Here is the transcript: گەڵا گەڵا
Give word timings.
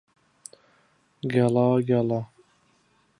گەڵا 1.31 1.67
گەڵا 1.87 2.19